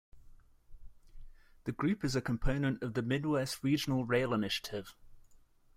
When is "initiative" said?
4.33-4.95